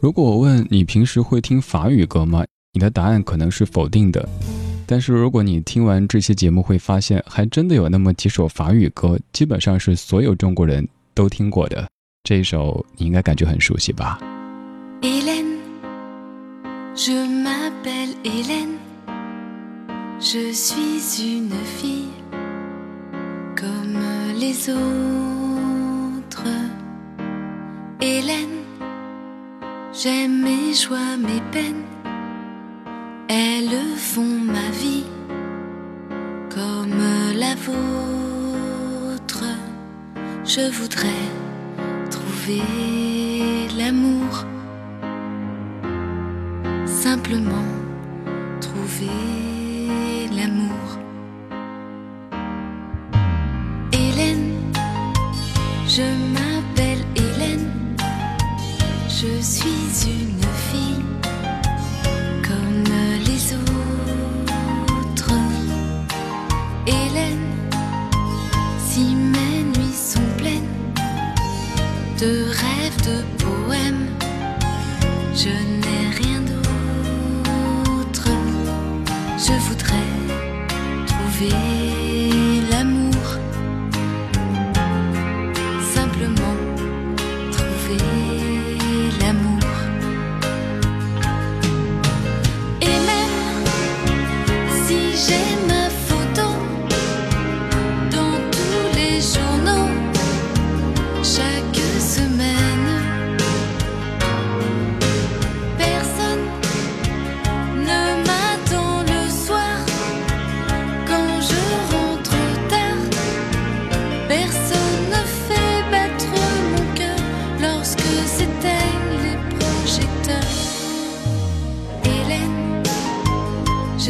[0.00, 2.44] 如果我问你平时会听法语歌吗？
[2.72, 4.28] 你的答案可能是否定的。
[4.86, 11.88] 但是如果你听完这些节目，会发现还真的有那么几首法语歌，基本上是所有中国人都听过的。
[12.22, 14.20] 这一首你应该感觉很熟悉吧
[15.02, 15.58] ？Hélène,
[16.94, 18.78] je m'appelle Hélène,
[20.20, 22.06] je suis une fille
[23.56, 23.98] comme
[24.38, 24.78] les autres.
[30.00, 31.82] J'aime mes joies, mes peines,
[33.28, 35.06] elles font ma vie
[36.54, 37.02] comme
[37.34, 39.42] la vôtre.
[40.44, 41.26] Je voudrais
[42.12, 42.62] trouver
[43.76, 44.44] l'amour,
[46.86, 47.66] simplement
[48.60, 49.47] trouver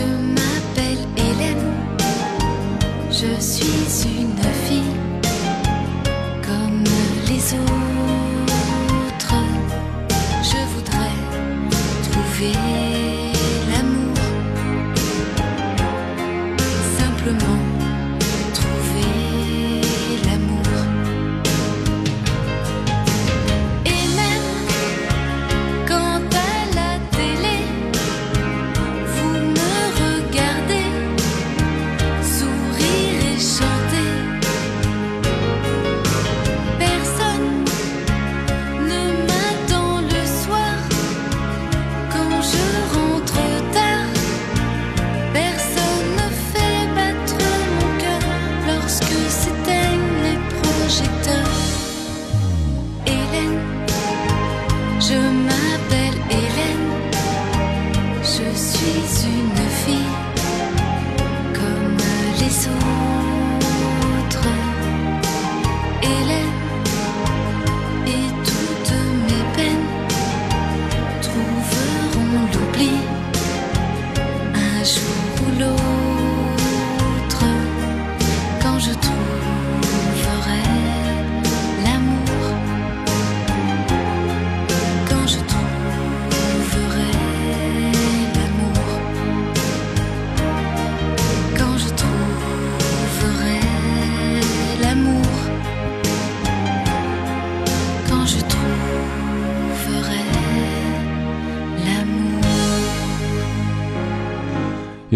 [0.08, 1.66] je m'appelle Hélène,
[3.10, 4.34] je suis une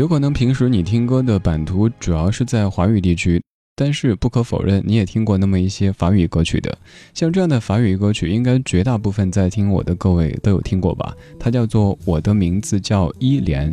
[0.03, 3.41] 有可能平时你听歌的版图主要是在华语地区，
[3.75, 6.77] 但是不可否认，你也听过那么一些法语歌曲的。
[7.15, 11.16] 像这样的法语歌曲，应该绝大部分在听我的各位都有听过吧？
[11.38, 13.72] 它叫做《我的名字叫伊莲》，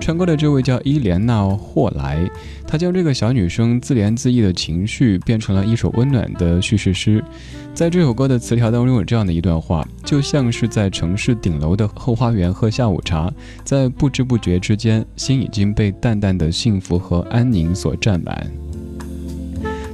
[0.00, 2.28] 唱歌的这位叫伊莲娜·霍莱，
[2.66, 7.24] 她将这个小女生自怜自艾的情绪变成了一首温暖的叙事诗。
[7.72, 13.32] 在这首歌的词条当中有这样的一段话，就像是在城市顶楼的后花园喝下午茶，
[13.62, 18.65] 在不知不觉之间，心已经被淡淡的幸福和安宁所占满。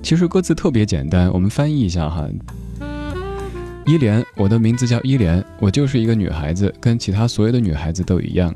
[0.02, 2.28] 其实歌词特别简单，我们翻译一下哈。
[3.86, 8.52] 伊莲，我的名字叫伊莲，我就是一个女孩子，跟其他所有的女孩子都一样。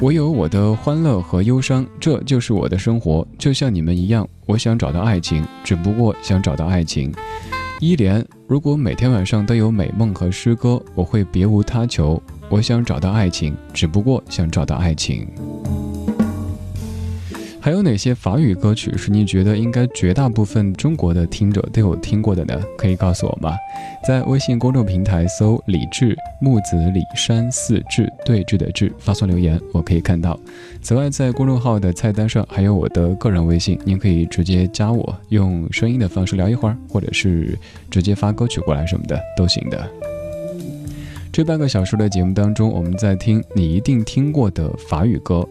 [0.00, 4.26] 我有我的欢乐和忧伤，这就是我的生活，就像你们一样。
[4.46, 7.12] 我想找到爱情，只不过想找到爱情。
[7.80, 12.20] 伊莲，如果每天晚上都有美梦和诗歌，我会别无他求。
[12.48, 15.26] 我想找到爱情，只不过想找到爱情。
[17.62, 22.58] 还有哪些法语歌曲是您觉得应该绝大部分中国的听者都有听过的呢？
[22.78, 23.54] 可以告诉我吗？
[24.02, 30.40] 在微信公众平台搜“李志木子李山四志对峙的志”，发送留言，我可以看到。
[30.80, 37.58] 此外，在公众号的菜单上还有我的个人微信，您可以直接加我，用声音的方式聊一会儿，或者是
[37.90, 39.86] 直接发歌曲过来什么的都行的。
[41.32, 45.46] 这半个小时的节目当中，我们在听你一定听过的法语歌。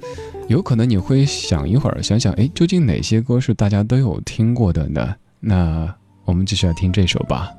[0.48, 5.16] 有可能你会想一会儿，想想，哎，究竟哪些歌是大家都有听过的呢？
[5.40, 5.94] 那
[6.26, 7.50] 我们继续来听这首吧。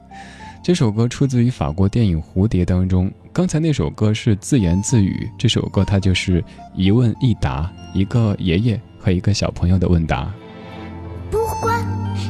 [0.62, 3.10] 这首歌出自于法国电影《蝴蝶》当中。
[3.32, 6.44] 刚才那首歌是自言自语，这首歌它就是
[6.74, 10.30] 一问一答，一个爷爷和一个小朋友的问答。
[11.30, 11.82] Pourquoi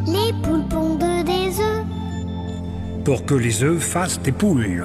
[0.07, 1.85] les poules pondent des œufs
[3.05, 4.85] pour que les œufs fassent des poules.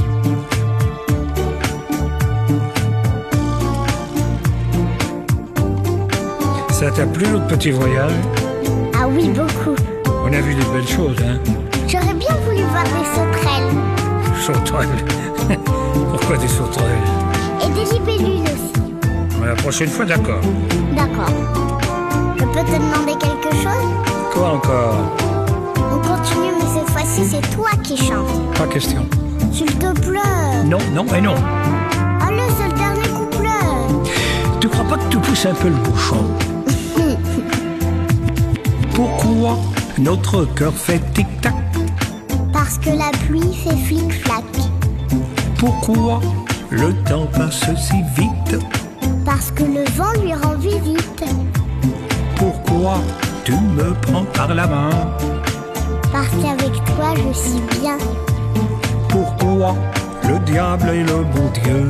[6.81, 8.11] Ça t'a plu notre petit voyage
[8.95, 9.75] Ah oui, beaucoup.
[10.25, 11.37] On a vu des belles choses, hein
[11.87, 13.69] J'aurais bien voulu voir des sauterelles
[14.41, 15.05] Sauterelles.
[16.09, 16.97] Pourquoi des sauterelles
[17.63, 19.45] et des libellules aussi.
[19.45, 20.41] La prochaine fois, d'accord.
[20.95, 21.29] D'accord.
[22.39, 24.95] Je peux te demander quelque chose Quoi encore
[25.77, 28.55] On continue, mais cette fois-ci, c'est toi qui chantes.
[28.57, 29.05] Pas question.
[29.53, 30.63] S'il te plaît.
[30.65, 31.35] Non, non et non.
[32.27, 34.09] Allez, c'est le dernier couplet.
[34.59, 36.25] Tu crois pas que tu pousses un peu le bouchon
[39.31, 39.57] Pourquoi
[39.97, 41.53] notre cœur fait tic-tac
[42.51, 44.43] Parce que la pluie fait flic-flac.
[45.57, 46.19] Pourquoi
[46.69, 48.59] le temps passe si vite?
[49.23, 51.23] Parce que le vent lui rend visite.
[52.35, 52.99] Pourquoi
[53.45, 54.89] tu me prends par la main?
[56.11, 57.97] Parce qu'avec toi, je suis bien.
[59.07, 59.77] Pourquoi
[60.27, 61.89] le diable est le bon Dieu?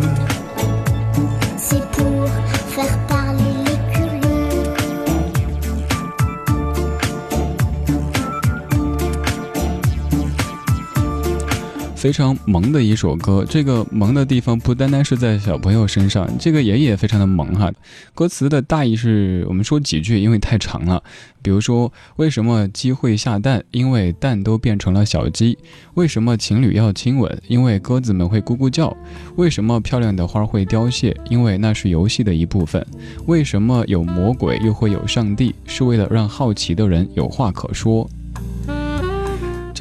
[12.01, 17.71] 非常萌的一首歌，这个萌的地方不单单是在小朋友身上，这个爷爷也非常的萌哈。
[18.15, 21.03] 歌词的大意是我们说几句，因为太长了。
[21.43, 23.63] 比如说，为什么鸡会下蛋？
[23.69, 25.55] 因为蛋都变成了小鸡。
[25.93, 27.39] 为什么情侣要亲吻？
[27.47, 28.97] 因为鸽子们会咕咕叫。
[29.35, 31.15] 为什么漂亮的花会凋谢？
[31.29, 32.83] 因为那是游戏的一部分。
[33.27, 35.53] 为什么有魔鬼又会有上帝？
[35.67, 38.09] 是为了让好奇的人有话可说。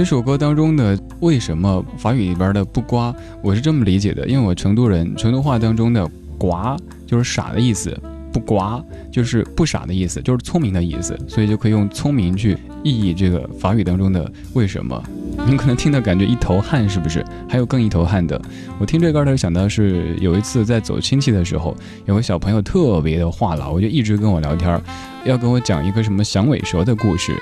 [0.01, 6.75] 这首歌当中的为什么法语里边的不瓜，我是这么理解的，因为我成都人，成都话当中的瓜
[7.07, 7.95] 就是傻的意思，
[8.33, 15.03] 不瓜就是不傻的意思，就是聪明的意思，所以就可以用聪明去意译这个法语当中的为什么。
[15.47, 17.23] 您可能听的感觉一头汗，是不是？
[17.47, 18.41] 还有更一头汗的。
[18.79, 21.77] 我听这歌的时候想到是有一次在走亲戚的时候，
[22.07, 24.81] 有个小朋友特别的话痨，我就一直跟我聊天，
[25.27, 27.37] 要跟我讲一个什么响尾蛇的故事。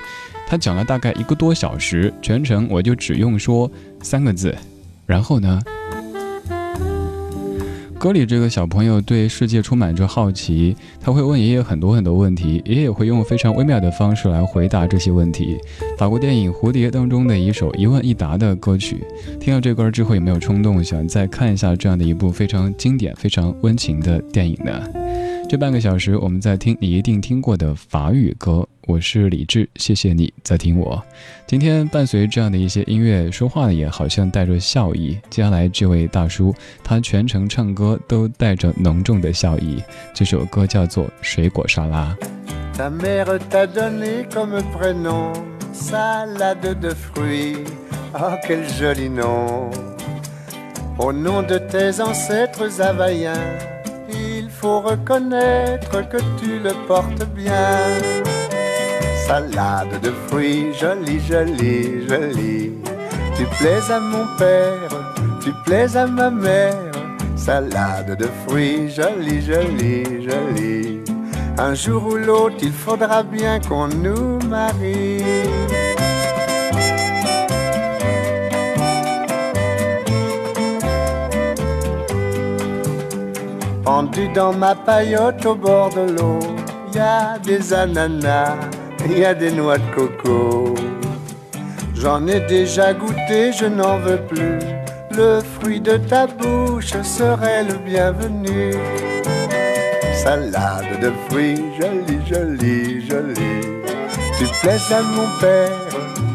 [0.49, 4.55] 他讲了大概一个多小时，全程我就只用说三个字，
[5.05, 5.61] 然后呢？
[7.99, 15.59] 歌里这个小朋友对世界充满着好奇，他会问爷爷很多很多问题，爷爷会用非常微妙的方式来回答这些问题。
[15.99, 19.03] 法国电影《蝴蝶》当中的一首一问一答的歌曲，
[19.39, 24.81] 听到这歌之后有没有冲动想再看一下这样的一部非常经典、非常温情的电影呢？
[25.49, 30.31] 这半个小时我们在听你一定听过的法语歌我是李志谢谢你。
[30.43, 31.03] 在听我。
[31.47, 36.53] 今天伴随这样的一些音乐说话也好像带着笑意接下来这位大叔
[36.83, 39.81] 他全程唱歌都带着浓重的笑意
[40.13, 42.15] 这首歌叫做水果沙拉。
[54.61, 57.77] Faut reconnaître que tu le portes bien.
[59.25, 62.73] Salade de fruits, jolie, jolie, jolie.
[63.35, 64.89] Tu plais à mon père,
[65.41, 66.91] tu plais à ma mère.
[67.35, 71.01] Salade de fruits, jolie, jolie, jolie.
[71.57, 75.23] Un jour ou l'autre, il faudra bien qu'on nous marie.
[83.91, 86.37] Pendu dans ma paillote au bord de l'eau,
[86.93, 88.55] y a des ananas,
[89.09, 90.75] y a des noix de coco.
[91.95, 94.59] J'en ai déjà goûté, je n'en veux plus.
[95.17, 98.75] Le fruit de ta bouche serait le bienvenu.
[100.13, 103.65] Salade de fruits, jolie, jolie, jolie.
[104.37, 105.71] Tu plais à mon père,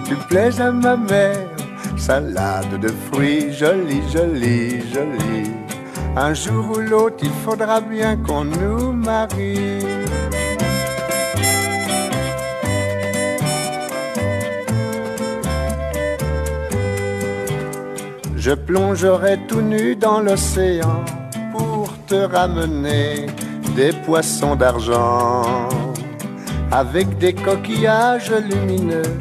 [0.05, 1.47] tu plais à ma mère.
[1.97, 5.54] Salade de fruits, jolie, jolie, jolie.
[6.17, 9.81] Un jour ou l'autre, il faudra bien qu'on nous marie.
[18.37, 21.05] Je plongerai tout nu dans l'océan
[21.51, 23.27] pour te ramener
[23.75, 25.69] des poissons d'argent
[26.71, 29.19] avec des coquillages lumineux.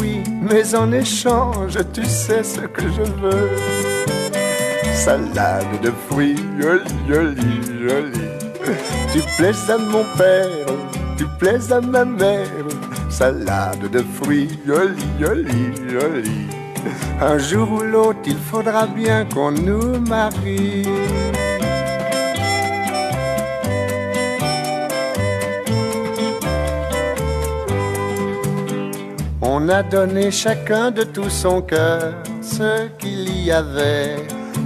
[0.00, 4.23] Oui, mais en échange, tu sais ce que je veux.
[5.04, 8.30] Salade de fruits, jolie, jolie, jolie.
[9.12, 10.66] Tu plais à mon père,
[11.18, 12.48] tu plais à ma mère.
[13.10, 16.46] Salade de fruits, jolie, jolie, jolie.
[17.20, 20.88] Un jour ou l'autre, il faudra bien qu'on nous marie.
[29.42, 34.16] On a donné chacun de tout son cœur ce qu'il y avait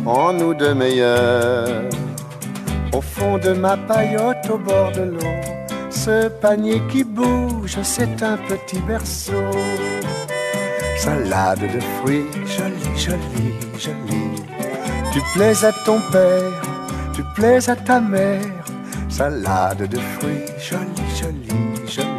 [0.07, 1.83] en nous de meilleur.
[2.93, 5.37] Au fond de ma paillote au bord de l'eau,
[5.91, 9.51] ce panier qui bouge, c'est un petit berceau.
[10.97, 12.27] Salade de fruits,
[12.57, 14.43] jolie, jolie, jolie.
[15.13, 16.63] Tu plais à ton père,
[17.15, 18.41] tu plais à ta mère.
[19.09, 22.19] Salade de fruits, jolie, jolie, jolie.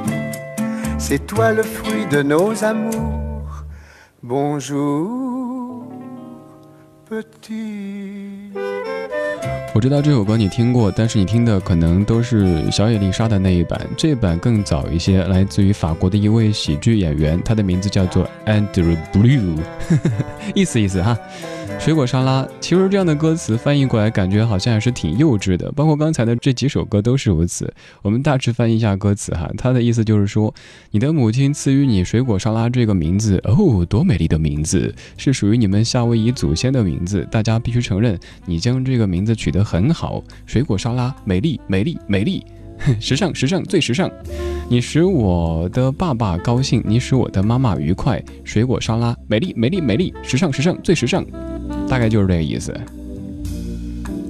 [0.97, 3.65] C'est toi le fruit de nos amours.
[4.21, 5.28] Bonjour,
[7.09, 8.53] petit.
[9.79, 19.57] 我知道这首歌你听过，但是你听的可能都是小野丽莎的那一版，这版更早一些，来自于法国的一位喜剧演员，他的名字叫做 Andrew Blue，
[20.53, 21.17] 意思意思哈。
[21.79, 25.71] 水果沙拉，其实这样的歌词翻译过来，感觉好像还是挺幼稚的。
[25.71, 27.73] 包括刚才的这几首歌都是如此。
[28.01, 30.53] 我们大致翻译一下歌词哈，它的意思就是说，
[30.91, 37.25] 你的母亲赐予你水果沙拉这个名字，哦，多美丽的名字，是属于你们夏威夷祖先的名字。
[37.31, 40.23] 大家必须承认，你将这个名字取得很好。
[40.47, 42.43] 水果沙拉，美丽，美丽，美丽，
[42.99, 44.09] 时尚，时尚，最时尚。
[44.67, 48.19] 你使我的爸爸高兴，你使我的妈妈愉快。
[48.43, 51.23] 水果沙拉，美丽，美丽，美丽，时尚，时尚，最时尚。
[51.87, 52.75] 大概就是这个意思。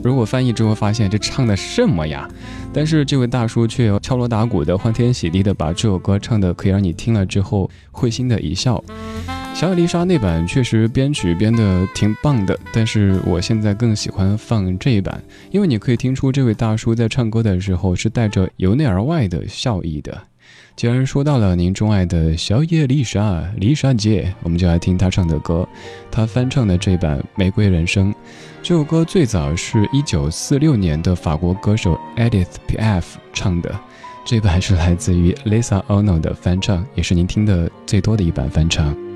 [0.04, 2.30] 如果翻译之后发现这唱的什么呀？
[2.74, 8.84] 但是这位大叔却敲锣打鼓的、欢天喜地的把这首歌唱的，可以让你听了之后会心的一笑。
[9.60, 20.18] 小野丽莎那版确实编曲编的挺棒的，但是我现在更喜欢放这一版，因为你可以听出这位大叔在唱歌的时候是带着由内而外的笑意的。
[20.78, 25.68] 既然说到了您钟爱的小野丽莎，丽莎姐，我们就来听她唱的歌。
[26.10, 28.14] 她翻唱的这版《玫瑰人生》，
[28.64, 33.78] 这首歌最早是一九四六年的法国歌手 Edith p f 唱的，
[34.24, 39.09] 这版是来自于 Lisa Ono 的翻唱，也是您听的最多的一版翻唱。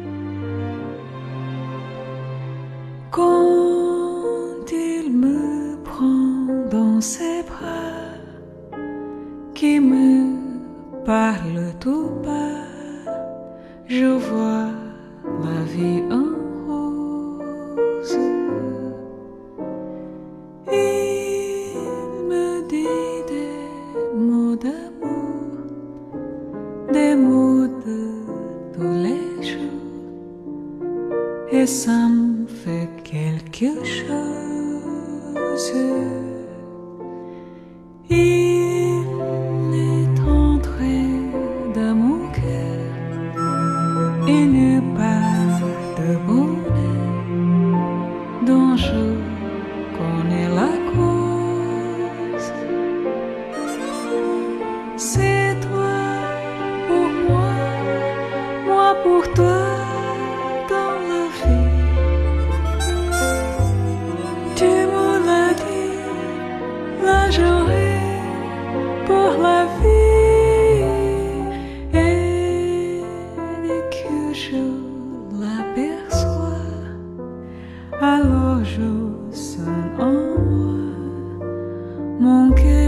[82.23, 82.82] Mon cœur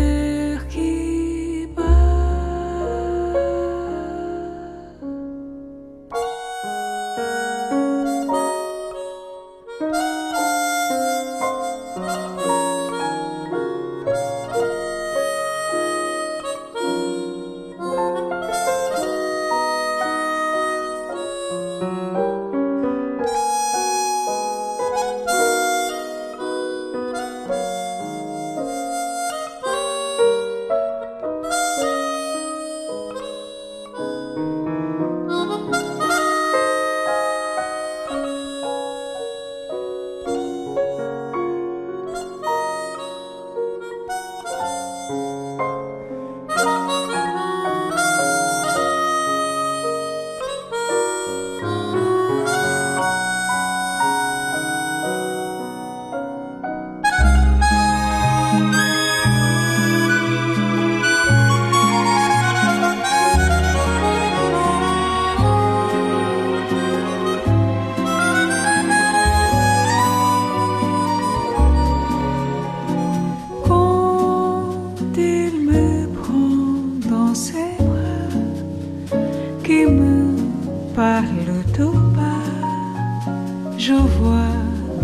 [83.87, 84.55] je vois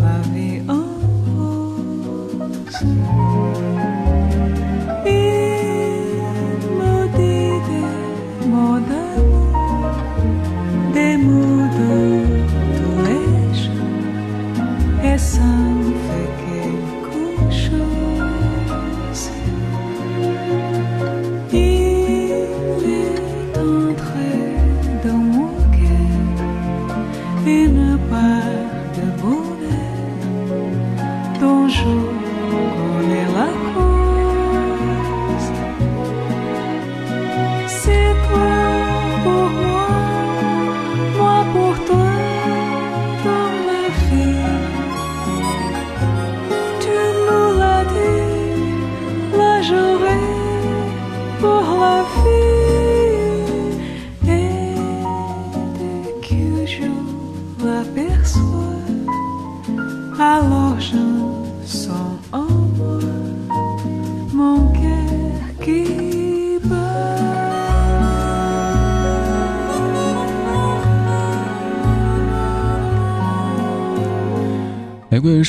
[0.02, 0.88] la vie en
[1.36, 2.82] rose.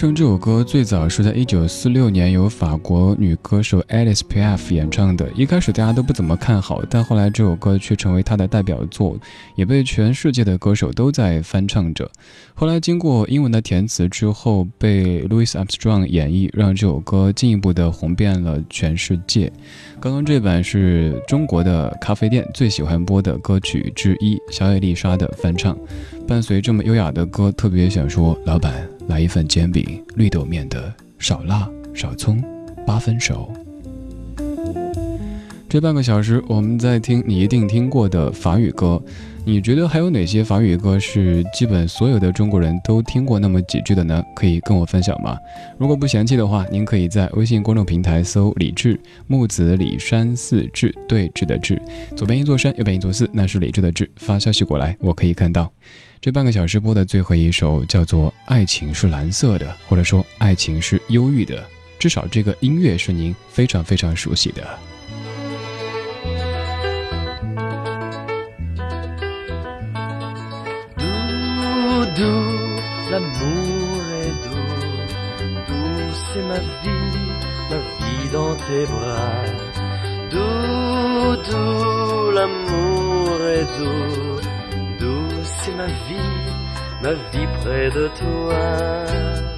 [0.03, 5.31] 生》这首歌最早是在一九四六年由法国女歌手 Alice Piaf 演唱的。
[5.37, 9.17] 一开始大家都不怎么看好，但后来这首歌却成为她的代表作，
[9.55, 12.11] 也被全世界的歌手都在翻唱着。
[12.53, 19.53] 后来经过英文的填词之后，被 Louis Armstrong 演绎，让这首歌进一步的红遍了全世界。
[20.01, 25.79] 刚刚这版是中国的咖啡店最喜欢播的歌曲之一，小野丽莎的翻唱。
[26.27, 32.43] 伴随这么优雅的歌，特别想说，老板来一份煎饼，绿豆面的，少辣少葱，
[32.87, 33.53] 八分熟。
[35.69, 39.03] 这半个小时，我们在听你一定听过的法语歌。
[39.45, 44.23] 你觉得还有哪些法语歌是基本所有的中国人都听过那么几句的呢？
[44.37, 45.37] 可以跟我分享吗？
[45.77, 51.81] 如果不嫌弃的话，您可以在微信公众平台搜“李志木子李山寺志对峙的志”，
[52.17, 54.09] 左边一座山，右边一座寺，那是李志的志。
[54.15, 55.69] 发消息过来，我可以看到。
[56.21, 61.65] 这半个小时播的最后一首叫做《爱情是蓝色的》，或者说爱情是忧郁的，
[61.99, 64.63] 至少这个音乐是您非常非常熟悉的。
[72.17, 72.77] Doux,
[73.11, 74.83] l'amour est doux,
[75.69, 77.19] douce est ma vie,
[77.71, 79.45] ma vie dans tes bras.
[80.31, 84.41] Doux, doux, l'amour est doux,
[85.01, 86.43] douce est ma vie,
[87.03, 89.52] ma vie près de toi.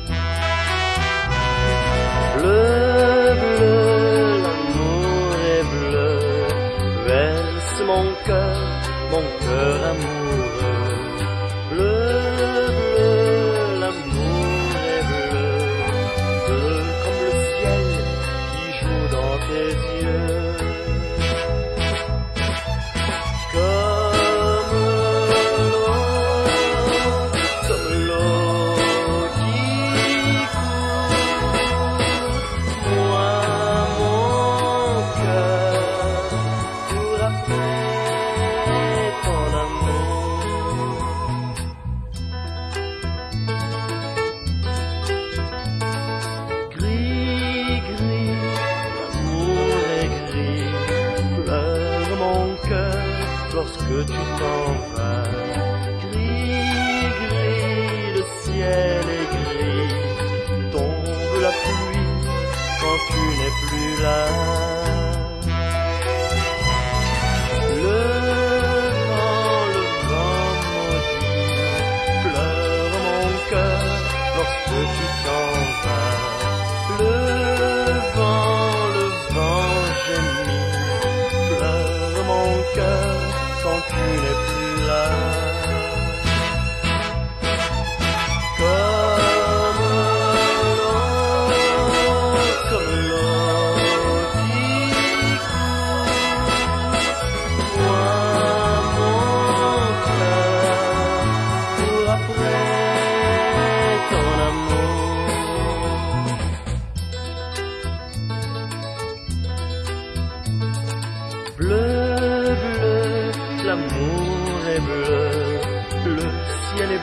[53.95, 54.64] could you go.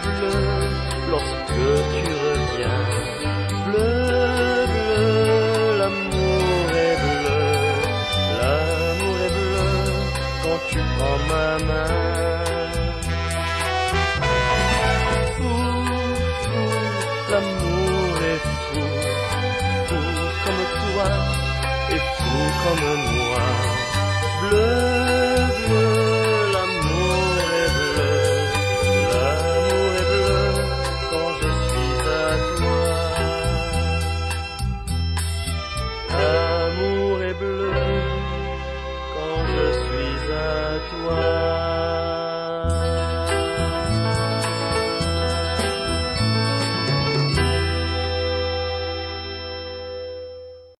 [0.04, 0.42] Bleu
[1.12, 2.84] lorsque tu reviens.
[3.66, 7.44] Bleu, bleu, l'amour est bleu,
[8.40, 9.70] l'amour est bleu
[10.44, 12.72] quand tu prends ma main.
[15.36, 15.58] Fou,
[16.44, 16.66] fou,
[17.32, 18.86] l'amour est fou,
[19.88, 20.04] fou
[20.46, 21.10] comme toi
[21.94, 22.86] et fou comme
[23.18, 23.46] moi.